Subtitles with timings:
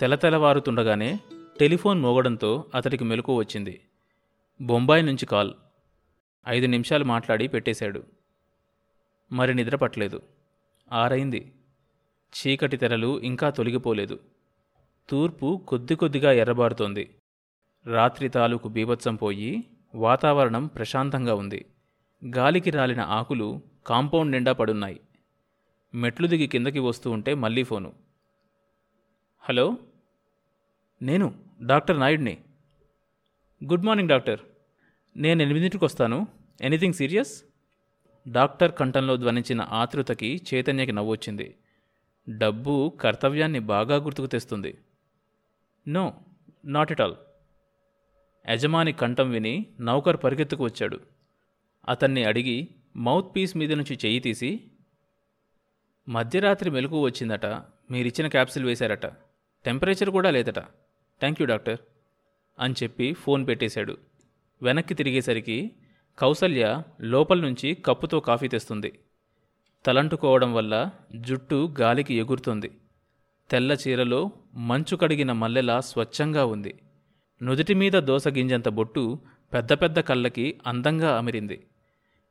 [0.00, 1.20] తెలతెలవారుతుండగానే
[1.60, 3.80] telephone మోగడంతో అతడికి మెలకు వచ్చింది.
[4.60, 5.54] బొంబాయి నుంచి కాల్.
[6.48, 8.02] ఐదు నిమిషాలు మాట్లాడి పెట్టేశాడు.
[9.32, 10.22] మరి నిద్ర పట్టలేదు.
[10.92, 11.52] ఆరైంది.
[12.34, 14.20] చీకటి తెరలు ఇంకా తొలగిపోలేదు.
[15.08, 17.10] తూర్పు కొద్ది కొద్దిగా ఎర్రబారుతోంది.
[17.86, 21.64] రాత్రి తాలూకు బీభత్సం పోయి వాతావరణం ప్రశాంతంగా ఉంది.
[22.36, 25.00] గాలికి రాలిన ఆకులు కాంపౌండ్ నిండా పడున్నాయి.
[25.94, 28.05] మెట్లు దిగి కిందకి వస్తూ ఉంటే మళ్ళీ ఫోను.
[29.48, 29.76] హలో?
[31.02, 32.38] నేను డాక్టర్ నాయుడిని.
[33.64, 34.40] Good morning doctor.
[35.16, 36.28] నేను ఎనిమిదింటికి వస్తాను.
[36.60, 37.44] Anything serious?
[38.28, 41.54] డాక్టర్ కంఠంలో ధ్వనించిన ఆతృతకి చైతన్యకి నవ్వొచ్చింది
[42.28, 44.78] డబ్బు కర్తవ్యాన్ని బాగా గుర్తుకు తెస్తుంది.
[45.88, 46.14] No
[46.64, 47.16] not at all.
[48.48, 51.00] యజమాని కంఠం విని నౌకర్ పరిగెత్తుకు వచ్చాడు.
[51.88, 54.70] అతన్ని అడిగి మౌత్ పీస్ మీద నుంచి చెయ్యి తీసి
[56.08, 57.46] మధ్యరాత్రి మెలకు వచ్చిందట
[57.90, 59.25] మీరిచ్చిన క్యాప్సిల్ వేశారట.
[59.66, 60.58] టెంపరేచర్ కూడా లేదట.
[61.20, 61.78] థ్యాంక్ యూ డాక్టర్
[62.58, 63.96] అని చెప్పి ఫోన్ పెట్టేశాడు.
[64.62, 65.70] వెనక్కి తిరిగేసరికి
[66.18, 68.98] కౌసల్య లోపల నుంచి కప్పుతో కాఫీ తెస్తుంది.
[69.86, 72.70] తలంటుకోవడం వల్ల జుట్టు గాలికి ఎగురుతుంది.
[73.50, 76.74] తెల్ల చీరలో మంచు కడిగిన మల్లెలా స్వచ్ఛంగా ఉంది.
[77.42, 79.18] నుదుటి మీద దోసగింజంత బొట్టు
[79.54, 81.66] పెద్ద పెద్ద కళ్ళకి అందంగా అమిరింది.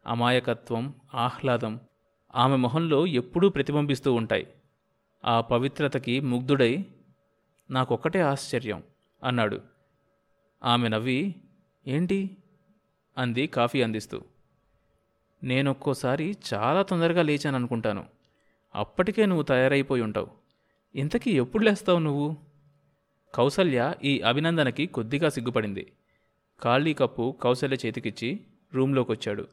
[0.07, 1.79] అమాయకత్వం ఆహ్లాదం
[2.35, 4.47] ఆమె మొహంలో ఎప్పుడూ ప్రతిబింబిస్తూ ఉంటాయి.
[5.25, 6.85] ఆ పవిత్రతకి ముగ్ధుడై
[7.69, 8.83] నాకొక్కటే ఆశ్చర్యం
[9.23, 9.61] అన్నాడు.
[10.63, 11.35] ఆమె నవ్వి
[11.87, 12.37] ఏంటి?
[13.17, 14.21] అంది కాఫీ అందిస్తూ.
[15.43, 18.05] నేనొక్కోసారి చాలా తొందరగా లేచాను అనుకుంటాను
[18.75, 20.27] అప్పటికే నువ్వు తయారైపోయి ఉంటావు.
[20.95, 22.37] ఇంతకీ ఎప్పుడు లేస్తావు నువ్వు?
[23.35, 25.91] కౌసల్య ఈ అభినందనకి కొద్దిగా సిగ్గుపడింది.
[26.63, 28.39] ఖాళీ కప్పు కౌసల్య చేతికిచ్చి
[28.73, 29.47] రూంలోకి వచ్చాడు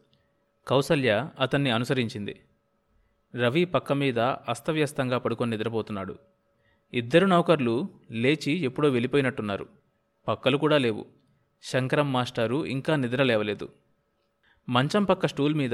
[0.68, 2.40] కౌసల్య అతన్ని అనుసరించింది.
[3.36, 6.18] రవి పక్క మీద అస్తవ్యస్తంగా పడుకొని నిద్రపోతున్నాడు.
[6.94, 9.66] ఇద్దరు నౌకర్లు లేచి ఎప్పుడో వెళ్ళిపోయినట్టున్నారు.
[10.28, 11.06] పక్కలు కూడా లేవు.
[11.62, 13.68] శంకరం మాస్టారు ఇంకా నిద్ర లేవలేదు.
[14.68, 15.70] మంచం పక్క స్టూల్ మీద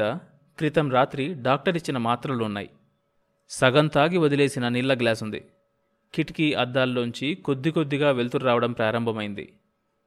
[0.59, 2.70] క్రితం రాత్రి డాక్టర్ ఇచ్చిన మాత్రలు ఉన్నాయి.
[3.48, 5.44] సగం తాగి వదిలేసిన నీళ్ళ గ్లాస్ ఉంది
[6.15, 9.53] కిటికీ అద్దాల్లోంచి కొద్ది కొద్దిగా వెలుతురు రావడం ప్రారంభమైంది.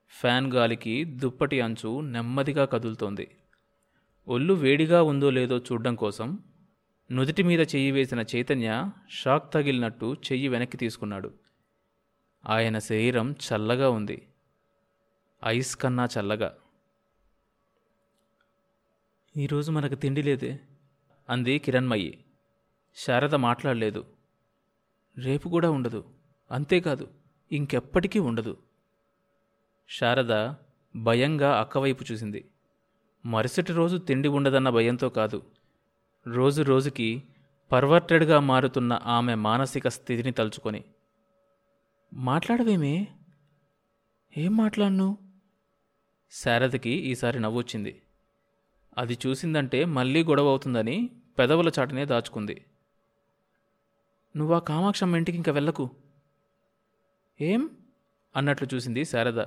[0.10, 3.28] ఫ్యాన్ గాలికి దుప్పటి అంచు నెమ్మదిగా కదులుతోంది.
[4.28, 6.40] ఒళ్ళు వేడిగా ఉందో లేదో చూడడం కోసం
[7.12, 11.34] నుదుటి మీద చెయ్యి వేసిన చైతన్య షాక్ తగిలినట్టు చెయ్యి వెనక్కి తీసుకున్నాడు.
[12.50, 14.28] ఆయన శరీరం చల్లగా ఉంది.
[15.46, 16.58] ఐస్ కన్నా చల్లగా.
[19.38, 20.60] ఈరోజు మనకు తిండి లేదే
[21.30, 22.26] అంది కిరణ్మయ్యి
[22.96, 24.06] శారద మాట్లాడలేదు.
[25.18, 26.06] రేపు కూడా ఉండదు
[26.52, 27.08] అంతేకాదు
[27.52, 28.58] ఇంకెప్పటికీ ఉండదు.
[29.90, 30.54] శారద
[30.96, 32.46] భయంగా అక్కవైపు చూసింది.
[33.26, 35.44] మరుసటి రోజు తిండి ఉండదన్న భయంతో కాదు
[36.28, 37.24] రోజు రోజుకి
[37.72, 40.84] పర్వర్టెడ్గా మారుతున్న ఆమె మానసిక స్థితిని తలుచుకొని
[42.14, 43.08] మాట్లాడవేమే?
[44.38, 45.18] ఏం మాట్లాడను?
[46.32, 48.02] శారదకి ఈసారి నవ్వొచ్చింది.
[48.98, 52.66] అది చూసిందంటే మళ్ళీ గొడవ అవుతుందని పెదవుల చాటనే దాచుకుంది.
[54.38, 55.90] నువ్వా కామాక్షమ్మ ఇంటికి ఇంక వెళ్ళకు.
[57.42, 57.70] ఏం?
[58.36, 59.46] అన్నట్లు చూసింది శారద.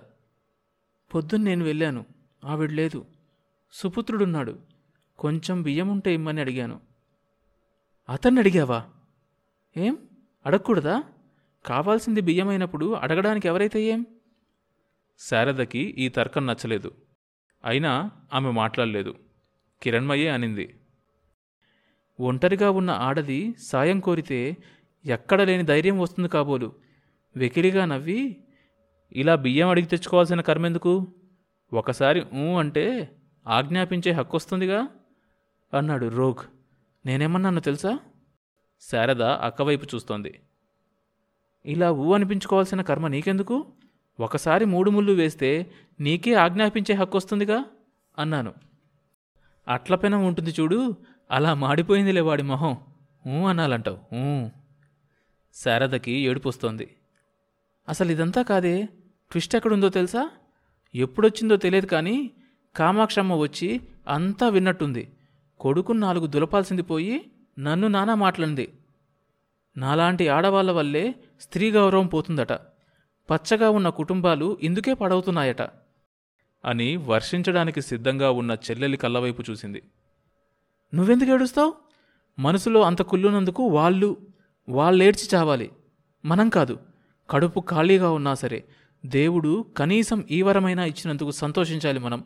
[1.15, 2.07] పొద్దున్న నేను వెళ్ళాను.
[2.45, 3.07] ఆవిడ లేదు.
[3.73, 4.74] సుపుత్రుడున్నాడు.
[5.19, 6.81] కొంచెం బియ్యం ఉంటే ఇమ్మని అడిగాను.
[8.09, 8.85] అతన్ని అడిగావా?
[9.77, 9.99] ఏం?
[10.47, 11.03] అడగకూడదా?
[11.67, 14.07] కావాల్సింది బియ్యమైనప్పుడు అడగడానికి ఎవరైతే ఏం?
[15.19, 16.95] శారదకి ఈ తర్కం నచ్చలేదు.
[17.65, 19.15] అయినా ఆమె మాట్లాడలేదు.
[19.83, 20.81] కిరణ్మయ్యే అనింది.
[22.21, 24.57] ఒంటరిగా ఉన్న ఆడది సాయం కోరితే
[25.07, 26.73] ఎక్కడ లేని ధైర్యం వస్తుంది కాబోలు.
[27.37, 28.37] వెకిలిగా నవ్వి
[29.13, 31.15] ఇలా బియ్యం అడిగి తెచ్చుకోవాల్సిన కర్మెందుకు?
[31.73, 34.89] ఒకసారి ఊ అంటే ఆజ్ఞాపించే హక్కు వస్తుందిగా?
[35.75, 36.47] అన్నాడు రోగ్.
[37.07, 37.99] నేనేమన్నాను తెలుసా?
[38.81, 40.41] శారద అక్కవైపు చూస్తోంది.
[41.67, 43.67] ఇలా ఊ అనిపించుకోవాల్సిన కర్మ నీకెందుకు?
[44.21, 47.65] ఒకసారి మూడు ముళ్ళు వేస్తే నీకే ఆజ్ఞాపించే హక్కు వస్తుందిగా?
[48.19, 48.55] అన్నాను.
[49.69, 50.97] అట్ల పెనం ఉంటుంది చూడు
[51.31, 52.77] అలా మాడిపోయిందిలే వాడి మొహం.
[53.29, 54.49] ఊ అనాలంటావు ఊ.
[55.55, 56.97] శారదకి ఏడుపొస్తోంది
[57.89, 58.89] అసలు ఇదంతా కాదే?
[59.31, 60.31] ట్విస్ట్ ఎక్కడుందో తెలుసా?
[60.95, 62.31] ఎప్పుడొచ్చిందో తెలియదు కానీ
[62.77, 65.09] కామాక్షమ్మ వచ్చి అంతా విన్నట్టుంది.
[65.61, 68.73] కొడుకు నాలుగు దులపాల్సింది పోయి నన్ను నానా మాట్లాడింది.
[69.77, 72.53] నాలాంటి ఆడవాళ్ళ వల్లే స్త్రీ గౌరవం పోతుందట.
[73.31, 75.63] పచ్చగా ఉన్న కుటుంబాలు ఇందుకే పడవుతున్నాయట
[76.65, 79.83] అని వర్షించడానికి సిద్ధంగా ఉన్న చెల్లెలి కళ్ళవైపు చూసింది.
[80.95, 81.75] నువ్వెందుకు ఏడుస్తావు?
[82.39, 84.17] మనసులో అంత కుళ్ళున్నందుకు వాళ్ళు
[84.69, 85.71] వాళ్ళేడ్చి చావాలి.
[86.25, 86.79] మనం కాదు
[87.31, 88.65] కడుపు ఖాళీగా ఉన్నా సరే
[89.07, 92.25] దేవుడు కనీసం ఈ వరమైనా ఇచ్చినందుకు సంతోషించాలి మనం.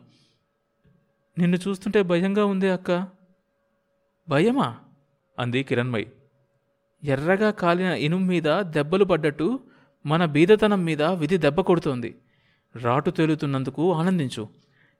[1.37, 3.18] నిన్ను చూస్తుంటే భయంగా ఉందే అక్క.
[4.29, 4.77] భయమా?
[5.39, 6.11] అంది కిరణ్మయి.
[7.03, 9.59] ఎర్రగా కాలిన ఇనుము మీద దెబ్బలు పడ్డట్టు
[10.05, 12.15] మన బీదతనం మీద విధి దెబ్బ కొడుతోంది.
[12.75, 14.49] రాటు తేలుతున్నందుకు ఆనందించు.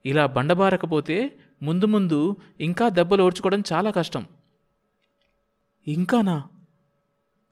[0.06, 4.26] ఇలా బండబారకపోతే ముందు ముందు ఇంకా దెబ్బలు ఓడ్చుకోవడం చాలా కష్టం.
[5.88, 6.44] ఇంకానా?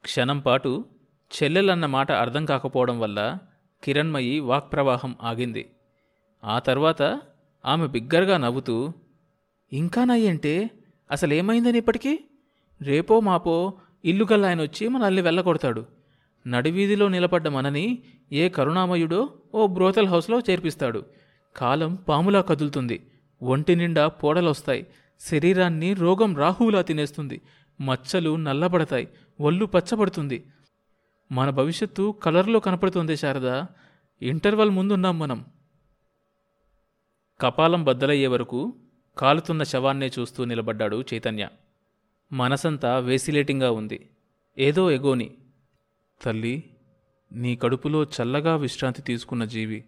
[0.02, 0.84] క్షణం పాటు
[1.32, 3.38] చెల్లెలన్న మాట అర్థం కాకపోవడం వల్ల
[3.84, 5.70] కిరణ్మయి వాక్ప్రవాహం ఆగింది.
[6.44, 7.20] ఆ తర్వాత
[7.66, 8.92] ఆమె బిగ్గరగా నవ్వుతూ
[9.72, 10.04] ఇంకా
[11.10, 12.20] అసలు అసలేమైందని ఇప్పటికీ?
[12.82, 13.72] రేపో మాపో
[14.04, 15.86] ఇల్లు ఆయన వచ్చి మనల్ని వెళ్ళగొడతాడు.
[16.46, 18.02] నడివీధిలో నిలబడ్డ మనని
[18.32, 21.06] ఏ కరుణామయుడో ఓ బ్రోతల్ హౌస్లో చేర్పిస్తాడు.
[21.56, 23.06] కాలం పాములా కదులుతుంది.
[23.42, 24.86] ఒంటి నిండా పోడలొస్తాయి.
[25.20, 27.40] శరీరాన్ని రోగం రాహువులా తినేస్తుంది.
[27.80, 29.08] మచ్చలు నల్లబడతాయి.
[29.40, 30.44] ఒళ్ళు పచ్చబడుతుంది.
[31.32, 33.64] మన భవిష్యత్తు కలర్లో కనపడుతుంది శారద.
[34.22, 35.44] ఇంటర్వల్ ముందున్నాం మనం.
[37.40, 38.74] కపాలం బద్దలయ్యే వరకు
[39.18, 41.48] కాలుతున్న శవాన్నే చూస్తూ నిలబడ్డాడు చైతన్య.
[42.32, 44.10] మనసంతా వేసిలేటింగ్గా ఉంది.
[44.58, 45.34] ఏదో ఎగోని.
[46.22, 46.70] తల్లి
[47.32, 49.84] నీ కడుపులో చల్లగా విశ్రాంతి తీసుకున్న జీవి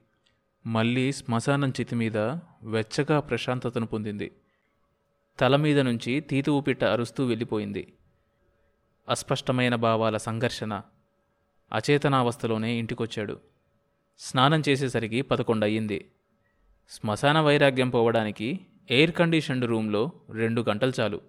[0.67, 2.19] మళ్ళీ శ్మశానం చితి మీద
[2.63, 4.33] వెచ్చగా ప్రశాంతతను పొందింది.
[5.41, 7.93] తల మీద నుంచి తీతు ఊపిట్ట అరుస్తూ వెళ్ళిపోయింది.
[9.09, 10.83] అస్పష్టమైన భావాల సంఘర్షణ
[11.73, 13.41] అచేతనావస్థలోనే ఇంటికొచ్చాడు.
[14.19, 16.11] స్నానం చేసేసరికి పదకొండు అయ్యింది
[16.91, 21.21] శ్మశాన వైరాగ్యం పోవడానికి ఎయిర్ కండిషన్డ్ రూమ్లో రెండు గంటలు చాలు.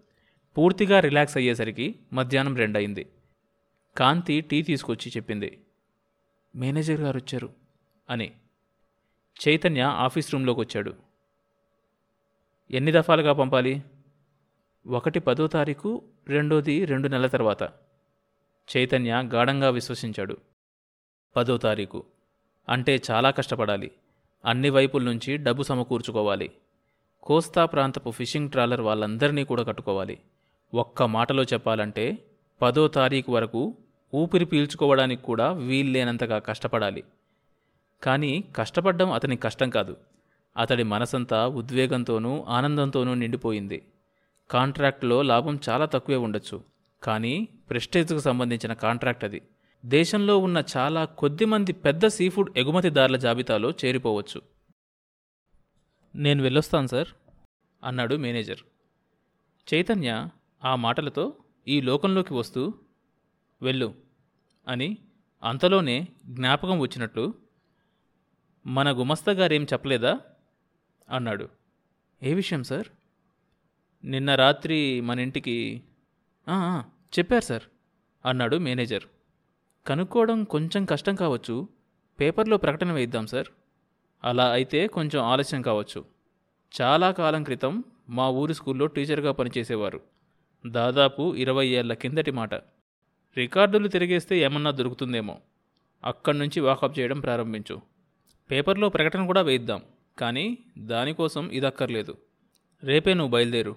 [0.58, 3.12] పూర్తిగా రిలాక్స్ అయ్యేసరికి మధ్యాహ్నం రెండయింది.
[3.98, 5.66] కాంతి టీ తీసుకొచ్చి చెప్పింది.
[6.56, 7.54] మేనేజర్ గారు వచ్చారు
[8.10, 8.34] అని.
[9.48, 10.94] చైతన్య ఆఫీస్ రూమ్లోకి వచ్చాడు
[12.72, 13.84] ఎన్ని దఫాలుగా పంపాలి?
[14.88, 17.64] ఒకటి పదో తారీఖు రెండోది రెండు నెలల తర్వాత.
[18.78, 20.38] చైతన్య గాఢంగా విశ్వసించాడు.
[21.36, 22.04] పదో తారీఖు.
[22.70, 23.92] అంటే చాలా కష్టపడాలి.
[24.46, 26.52] అన్ని వైపుల నుంచి డబ్బు సమకూర్చుకోవాలి.
[27.24, 30.20] కోస్తా ప్రాంతపు ఫిషింగ్ ట్రాలర్ వాళ్ళందరినీ కూడా కట్టుకోవాలి.
[30.74, 32.18] ఒక్క మాటలో చెప్పాలంటే
[32.62, 33.78] పదో తారీఖు వరకు
[34.14, 37.04] ఊపిరి పీల్చుకోవడానికి కూడా వీల్లేనంతగా కష్టపడాలి.
[38.04, 39.98] కానీ కష్టపడ్డం అతని కష్టం కాదు.
[40.58, 43.82] అతడి మనసంతా ఉద్వేగంతోనూ ఆనందంతోనూ నిండిపోయింది.
[44.52, 46.62] కాంట్రాక్ట్లో లాభం చాలా తక్కువే ఉండొచ్చు.
[47.04, 49.42] కానీ ప్రెస్టేజ్కు సంబంధించిన కాంట్రాక్ట్ అది.
[49.86, 54.51] దేశంలో ఉన్న చాలా కొద్ది మంది పెద్ద సీఫుడ్ ఎగుమతిదారుల జాబితాలో చేరిపోవచ్చు.
[56.16, 57.08] నేను వెళ్ళొస్తాను సార్
[57.84, 58.60] అన్నాడు మేనేజర్.
[59.68, 60.28] చైతన్య
[60.64, 61.34] ఆ మాటలతో
[61.68, 62.74] ఈ లోకంలోకి వస్తూ
[63.62, 63.96] వెళ్ళు
[64.68, 64.98] అని
[65.44, 67.34] అంతలోనే జ్ఞాపకం వచ్చినట్లు
[68.66, 70.20] మన గుమస్తా గారేం చెప్పలేదా?
[71.10, 71.50] అన్నాడు.
[72.24, 72.88] ఏ విషయం సార్?
[74.04, 75.84] నిన్న రాత్రి మన ఇంటికి
[77.18, 77.64] చెప్పారు సార్
[78.26, 79.04] అన్నాడు మేనేజర్.
[79.88, 81.56] కనుక్కోవడం కొంచెం కష్టం కావచ్చు
[82.20, 83.48] పేపర్లో ప్రకటన వేద్దాం సార్.
[84.24, 86.06] అలా అయితే కొంచెం ఆలస్యం కావచ్చు.
[86.82, 90.02] చాలా కాలం క్రితం మా ఊరి స్కూల్లో టీచర్గా పనిచేసేవారు.
[90.68, 92.54] దాదాపు ఇరవై ఏళ్ళ కిందటి మాట.
[93.38, 95.38] రికార్డులు తిరిగేస్తే ఏమన్నా దొరుకుతుందేమో.
[96.04, 97.82] అక్కడి నుంచి వాకప్ చేయడం ప్రారంభించు.
[98.52, 99.82] పేపర్లో ప్రకటన కూడా వేయిద్దాం.
[100.18, 102.18] కానీ దానికోసం ఇదక్కర్లేదు.
[102.84, 103.76] రేపే నువ్వు బయలుదేరు.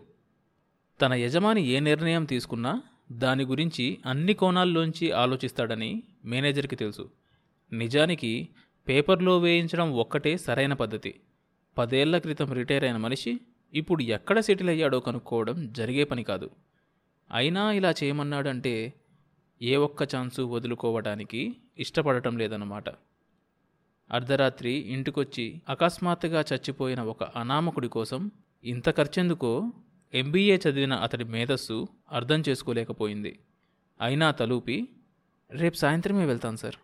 [1.02, 2.82] తన యజమాని ఏ నిర్ణయం తీసుకున్నా
[3.12, 7.11] దాని గురించి అన్ని కోణాల్లోంచి ఆలోచిస్తాడని మేనేజర్కి తెలుసు.
[7.73, 8.49] నిజానికి
[8.88, 11.20] పేపర్లో వేయించడం ఒక్కటే సరైన పద్ధతి.
[11.78, 13.40] పదేళ్ళ క్రితం రిటైర్ అయిన మనిషి
[13.75, 16.50] ఇప్పుడు ఎక్కడ సెటిల్ అయ్యాడో కనుక్కోవడం జరిగే పని కాదు.
[17.30, 18.92] అయినా ఇలా చేయమన్నాడంటే
[19.62, 22.88] ఏ ఒక్క ఛాన్సు వదులుకోవడానికి ఇష్టపడటం లేదన్నమాట.
[24.11, 28.30] అర్ధరాత్రి ఇంటికొచ్చి అకస్మాత్తుగా చచ్చిపోయిన ఒక అనామకుడి కోసం
[28.64, 29.73] ఇంత ఖర్చెందుకో
[30.14, 33.38] ఎంబీఏ చదివిన అతడి మేధస్సు అర్థం చేసుకోలేకపోయింది.
[34.00, 34.88] అయినా తలూపి
[35.50, 36.75] రేపు సాయంత్రమే వెళ్తాను సార్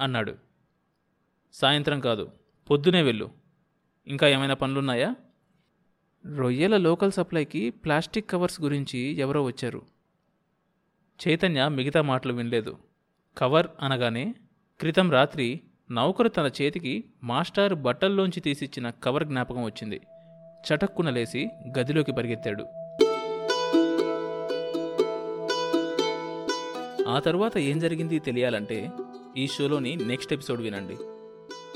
[0.00, 0.53] అన్నాడు.
[1.54, 2.30] సాయంత్రం కాదు
[2.70, 3.30] పొద్దునే వెళ్ళు.
[4.06, 5.14] ఇంకా ఏమైనా పనులున్నాయా?
[6.36, 9.82] రొయ్యల లోకల్ సప్లైకి ప్లాస్టిక్ కవర్స్ గురించి ఎవరో వచ్చారు.
[11.28, 12.78] చైతన్య మిగతా మాటలు వినలేదు.
[13.38, 14.34] కవర్ అనగానే
[14.80, 20.00] క్రితం రాత్రి నౌకరు తన చేతికి మాస్టారు బట్టల్లోంచి తీసిచ్చిన కవర్ జ్ఞాపకం వచ్చింది.
[20.64, 22.62] చటక్కున లేసి గదిలోకి పరిగెత్తాడు.
[27.08, 28.90] ఆ తర్వాత ఏం జరిగింది తెలియాలంటే
[29.36, 30.96] ఈ షోలోని నెక్స్ట్ ఎపిసోడ్ వినండి.